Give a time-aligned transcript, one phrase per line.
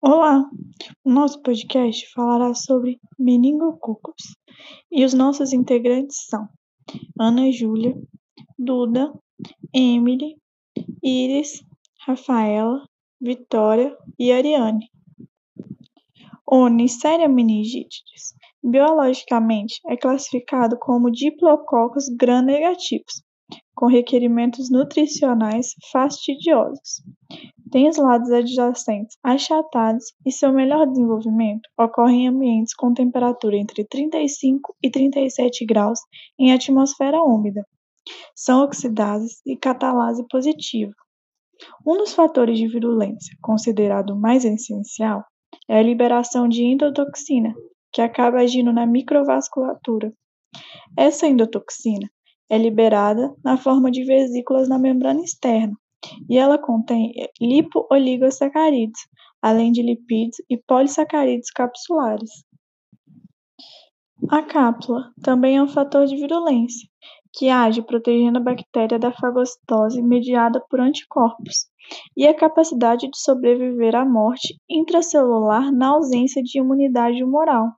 [0.00, 0.48] Olá!
[1.04, 4.36] O nosso podcast falará sobre meningococos
[4.92, 6.48] e os nossos integrantes são
[7.18, 8.00] Ana Júlia,
[8.56, 9.12] Duda,
[9.74, 10.36] Emily,
[11.02, 11.64] Iris,
[12.06, 12.86] Rafaela,
[13.20, 14.88] Vitória e Ariane.
[16.46, 23.24] O Neisseria meningitidis biologicamente é classificado como diplococos gram-negativos,
[23.74, 27.02] com requerimentos nutricionais fastidiosos.
[27.70, 33.84] Tem os lados adjacentes achatados e seu melhor desenvolvimento ocorre em ambientes com temperatura entre
[33.84, 35.98] 35 e 37 graus
[36.38, 37.66] em atmosfera úmida.
[38.34, 40.92] São oxidases e catalase positiva.
[41.86, 45.24] Um dos fatores de virulência considerado mais essencial
[45.68, 47.54] é a liberação de endotoxina,
[47.92, 50.12] que acaba agindo na microvasculatura.
[50.96, 52.08] Essa endotoxina
[52.48, 55.76] é liberada na forma de vesículas na membrana externa
[56.28, 59.00] e ela contém lipo-oligosacarídeos,
[59.42, 62.30] além de lipídios e polissacarídeos capsulares.
[64.30, 66.88] A cápsula também é um fator de virulência,
[67.32, 71.66] que age protegendo a bactéria da fagocitose mediada por anticorpos
[72.16, 77.72] e a capacidade de sobreviver à morte intracelular na ausência de imunidade humoral.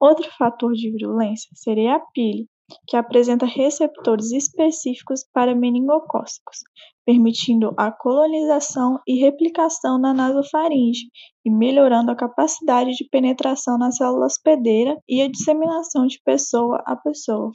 [0.00, 2.48] Outro fator de virulência seria a pile,
[2.86, 6.58] que apresenta receptores específicos para meningocócicos,
[7.04, 11.08] permitindo a colonização e replicação na nasofaringe
[11.44, 16.96] e melhorando a capacidade de penetração na célula hospedeira e a disseminação de pessoa a
[16.96, 17.52] pessoa.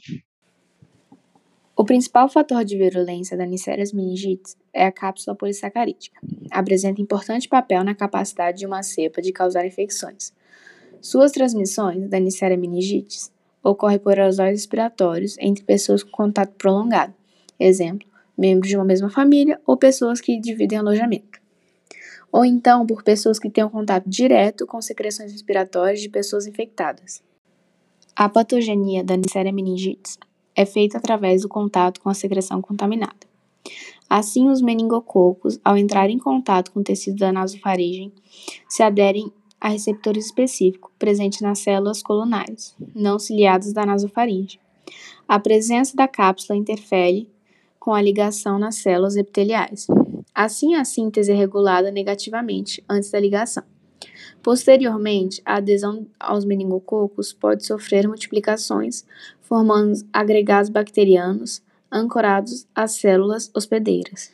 [1.80, 6.20] O principal fator de virulência da Neisseria meningitis é a cápsula polissacarídica.
[6.50, 10.30] Apresenta importante papel na capacidade de uma cepa de causar infecções.
[11.00, 13.32] Suas transmissões da Neisseria meningitis
[13.64, 17.14] ocorrem por aerosóis respiratórios entre pessoas com contato prolongado,
[17.58, 18.06] exemplo,
[18.40, 21.38] membros de uma mesma família ou pessoas que dividem alojamento.
[22.32, 27.22] Ou então por pessoas que têm um contato direto com secreções respiratórias de pessoas infectadas.
[28.16, 30.18] A patogenia da Neisseria meningitis
[30.56, 33.28] é feita através do contato com a secreção contaminada.
[34.08, 38.12] Assim, os meningococos, ao entrar em contato com o tecido da nasofaringem,
[38.68, 44.58] se aderem a receptores específicos presentes nas células colunares, não ciliadas da nasofaringe.
[45.28, 47.28] A presença da cápsula interfere
[47.80, 49.86] com a ligação nas células epiteliais.
[50.34, 53.64] Assim, a síntese é regulada negativamente antes da ligação.
[54.42, 59.04] Posteriormente, a adesão aos meningococos pode sofrer multiplicações,
[59.40, 64.30] formando agregados bacterianos ancorados às células hospedeiras.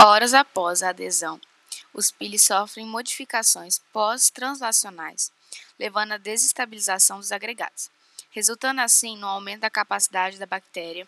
[0.00, 1.38] Horas após a adesão,
[1.92, 5.30] os piles sofrem modificações pós-translacionais,
[5.78, 7.90] levando à desestabilização dos agregados,
[8.32, 11.06] resultando assim no aumento da capacidade da bactéria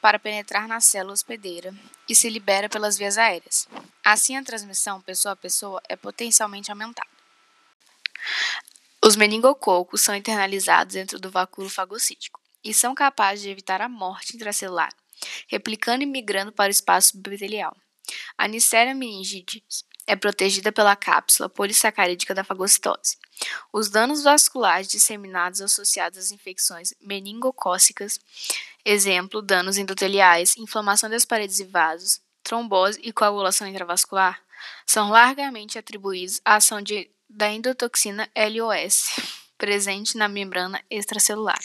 [0.00, 1.74] para penetrar na célula hospedeira
[2.08, 3.66] e se libera pelas vias aéreas.
[4.04, 7.08] Assim, a transmissão pessoa a pessoa é potencialmente aumentada.
[9.02, 14.34] Os meningococos são internalizados dentro do vacúolo fagocítico e são capazes de evitar a morte
[14.34, 14.92] intracelular,
[15.46, 17.76] replicando e migrando para o espaço subepitelial.
[18.36, 23.16] A Neisseria meningitidis é protegida pela cápsula polissacarídica da fagocitose.
[23.72, 28.18] Os danos vasculares disseminados associados às infecções meningocócicas,
[28.84, 34.40] exemplo, danos endoteliais, inflamação das paredes e vasos, trombose e coagulação intravascular,
[34.86, 39.06] são largamente atribuídos à ação de da endotoxina LOS,
[39.58, 41.58] presente na membrana extracelular.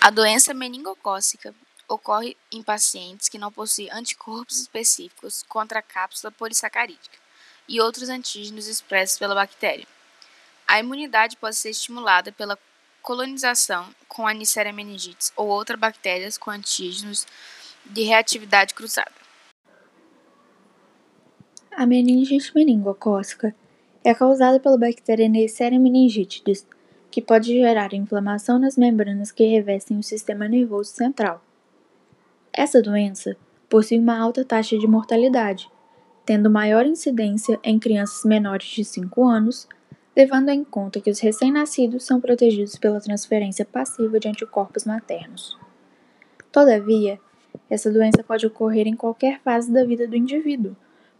[0.00, 1.54] A doença meningocócica
[1.88, 7.18] ocorre em pacientes que não possuem anticorpos específicos contra a cápsula polissacarídica
[7.68, 9.86] e outros antígenos expressos pela bactéria.
[10.66, 12.58] A imunidade pode ser estimulada pela
[13.02, 17.26] colonização com a Neisseria meningitis ou outras bactérias com antígenos
[17.84, 19.12] de reatividade cruzada.
[21.70, 23.54] A meningite meningocócica
[24.02, 26.66] é causada pela bactéria Neisseria meningitidis,
[27.10, 31.45] que pode gerar inflamação nas membranas que revestem o sistema nervoso central.
[32.56, 33.36] Essa doença
[33.68, 35.70] possui uma alta taxa de mortalidade,
[36.24, 39.68] tendo maior incidência em crianças menores de 5 anos,
[40.16, 45.58] levando em conta que os recém-nascidos são protegidos pela transferência passiva de anticorpos maternos.
[46.50, 47.20] Todavia,
[47.68, 50.74] essa doença pode ocorrer em qualquer fase da vida do indivíduo,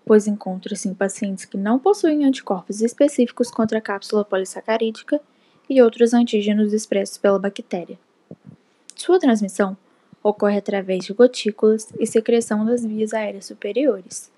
[0.06, 5.20] pois encontra-se em pacientes que não possuem anticorpos específicos contra a cápsula polissacarídica
[5.68, 7.98] e outros antígenos expressos pela bactéria.
[8.94, 9.76] Sua transmissão
[10.28, 14.32] ocorre através de gotículas e secreção das vias aéreas superiores.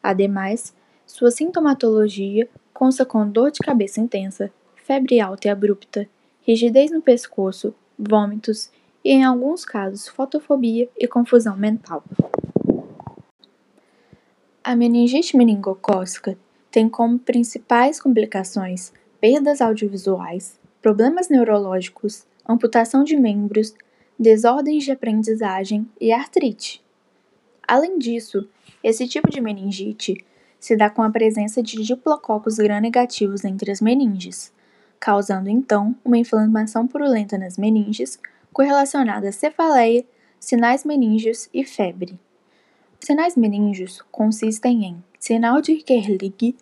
[0.00, 0.74] Ademais,
[1.04, 6.08] sua sintomatologia consta com dor de cabeça intensa, febre alta e abrupta,
[6.42, 8.70] rigidez no pescoço, vômitos
[9.04, 12.04] e, em alguns casos, fotofobia e confusão mental.
[14.62, 16.38] A meningite meningocócica
[16.70, 23.74] tem como principais complicações perdas audiovisuais, problemas neurológicos, amputação de membros,
[24.22, 26.82] desordens de aprendizagem e artrite.
[27.66, 28.48] Além disso,
[28.82, 30.24] esse tipo de meningite
[30.60, 34.52] se dá com a presença de diplococos gram-negativos entre as meninges,
[35.00, 38.18] causando então uma inflamação purulenta nas meninges
[38.52, 40.04] correlacionada a cefaleia,
[40.38, 42.18] sinais meníngeos e febre.
[43.00, 46.54] Sinais meníngeos consistem em sinal de Kerlig,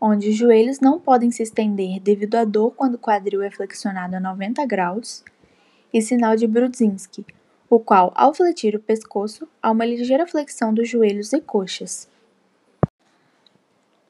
[0.00, 4.14] onde os joelhos não podem se estender devido à dor quando o quadril é flexionado
[4.14, 5.24] a 90 graus,
[5.92, 7.26] e sinal de Brudzinski,
[7.68, 12.08] o qual, ao fletir o pescoço, há uma ligeira flexão dos joelhos e coxas.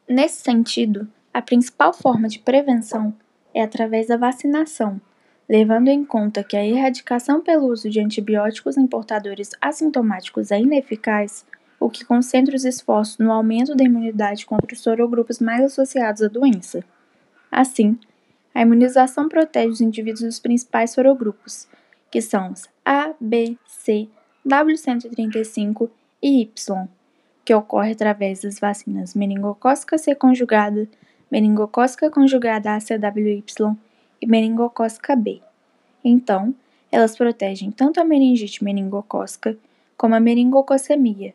[0.09, 3.15] Nesse sentido, a principal forma de prevenção
[3.55, 5.01] é através da vacinação,
[5.49, 11.45] levando em conta que a erradicação pelo uso de antibióticos em portadores assintomáticos é ineficaz
[11.79, 16.29] o que concentra os esforços no aumento da imunidade contra os sorogrupos mais associados à
[16.29, 16.85] doença.
[17.51, 17.99] Assim,
[18.55, 21.67] a imunização protege os indivíduos dos principais sorogrupos,
[22.11, 24.09] que são os A, B, C,
[24.47, 25.89] W135
[26.23, 26.89] e Y,
[27.45, 30.89] que ocorre através das vacinas meningocócica C conjugada,
[31.31, 33.45] meningocócica conjugada ACWY
[34.21, 35.41] e meningocócica B.
[36.05, 36.55] Então,
[36.91, 39.57] elas protegem tanto a meningite meningocócica
[39.97, 41.33] como a meningococemia,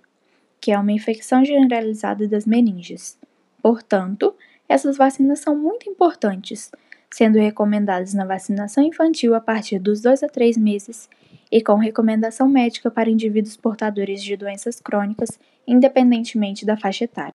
[0.62, 3.18] que é uma infecção generalizada das meninges.
[3.62, 4.36] Portanto,
[4.70, 6.70] essas vacinas são muito importantes,
[7.10, 11.10] sendo recomendadas na vacinação infantil a partir dos 2 a 3 meses
[11.52, 17.34] e com recomendação médica para indivíduos portadores de doenças crônicas, independentemente da faixa etária.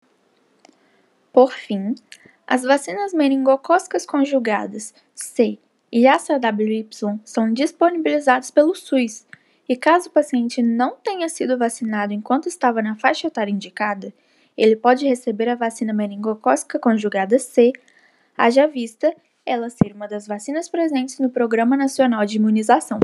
[1.32, 1.94] Por fim,
[2.46, 5.58] as vacinas meningocócicas conjugadas C
[5.92, 6.88] e ACWY
[7.24, 9.26] são disponibilizadas pelo SUS
[9.68, 14.12] e caso o paciente não tenha sido vacinado enquanto estava na faixa etária indicada,
[14.56, 17.72] ele pode receber a vacina meningocócica conjugada C,
[18.36, 19.14] haja vista
[19.48, 23.00] ela ser uma das vacinas presentes no Programa Nacional de Imunização.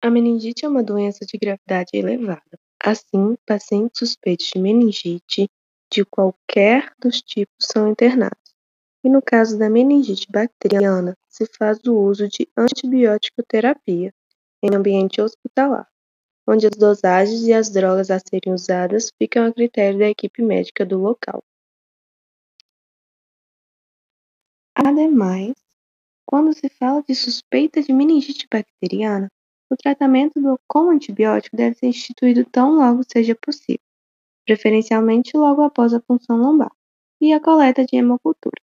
[0.00, 2.56] A meningite é uma doença de gravidade elevada.
[2.80, 5.48] Assim, pacientes suspeitos de meningite
[5.92, 8.54] de qualquer dos tipos são internados.
[9.02, 14.14] E no caso da meningite bacteriana, se faz o uso de antibiótico terapia
[14.62, 15.88] em ambiente hospitalar,
[16.46, 20.86] onde as dosagens e as drogas a serem usadas ficam a critério da equipe médica
[20.86, 21.42] do local.
[24.88, 25.52] Ademais,
[26.24, 29.26] quando se fala de suspeita de meningite bacteriana,
[29.68, 33.82] o tratamento do, com antibiótico deve ser instituído tão logo seja possível,
[34.46, 36.70] preferencialmente logo após a punção lombar
[37.20, 38.62] e a coleta de hemocultura.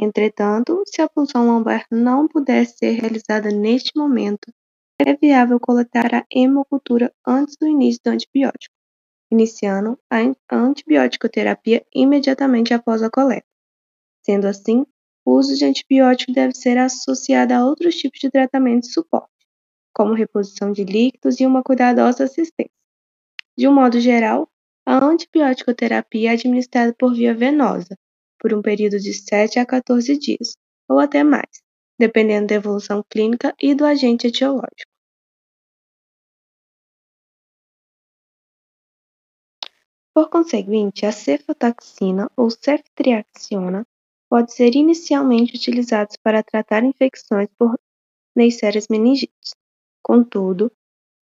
[0.00, 4.50] Entretanto, se a punção lombar não puder ser realizada neste momento,
[4.98, 8.74] é viável coletar a hemocultura antes do início do antibiótico,
[9.30, 10.16] iniciando a
[10.50, 13.46] antibiótico-terapia imediatamente após a coleta.
[14.24, 14.86] Sendo assim,
[15.28, 19.28] o uso de antibiótico deve ser associado a outros tipos de tratamento de suporte,
[19.92, 22.72] como reposição de líquidos e uma cuidadosa assistência.
[23.54, 24.48] De um modo geral,
[24.86, 27.94] a antibiótico-terapia é administrada por via venosa,
[28.40, 30.56] por um período de 7 a 14 dias,
[30.88, 31.60] ou até mais,
[31.98, 34.90] dependendo da evolução clínica e do agente etiológico.
[40.14, 43.86] Por conseguinte, a cefotaxina ou ceftriaxona
[44.28, 47.78] pode ser inicialmente utilizada para tratar infecções por
[48.36, 49.54] Neisseria meningitis.
[50.02, 50.70] Contudo,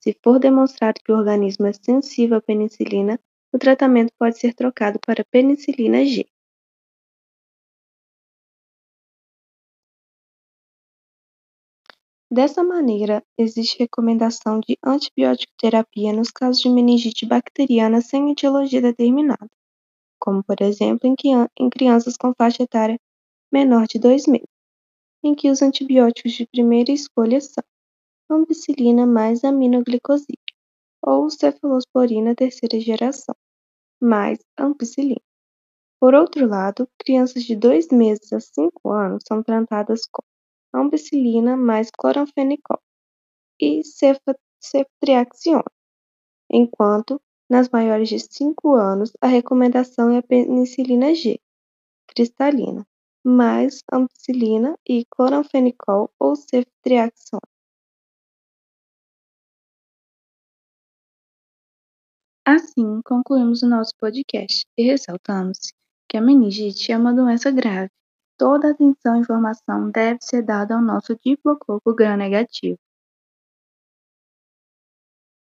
[0.02, 3.18] se for demonstrado que o organismo é sensível à penicilina,
[3.52, 6.26] o tratamento pode ser trocado para penicilina G.
[12.30, 19.48] Dessa maneira, existe recomendação de antibiótico-terapia nos casos de meningite bacteriana sem etiologia determinada,
[20.20, 21.00] como, por exemplo,
[21.58, 22.98] em crianças com faixa etária
[23.52, 24.48] menor de 2 meses,
[25.24, 27.64] em que os antibióticos de primeira escolha são
[28.30, 30.38] ampicilina mais aminoglicoside
[31.04, 33.34] ou cefalosporina terceira geração,
[34.02, 35.20] mais ampicilina.
[36.00, 40.22] Por outro lado, crianças de 2 meses a 5 anos são tratadas com
[40.74, 42.80] ampicilina mais cloranfenicol
[43.60, 43.82] e
[44.60, 45.64] ceftriaxona,
[46.52, 51.38] enquanto nas maiores de 5 anos a recomendação é a penicilina G
[52.08, 52.86] cristalina,
[53.24, 57.40] mais ampicilina e cloranfenicol ou ceftriaxona.
[62.44, 65.72] Assim, concluímos o nosso podcast e ressaltamos
[66.08, 67.90] que a meningite é uma doença grave
[68.38, 72.78] Toda atenção e informação deve ser dada ao nosso diplococo gram negativo.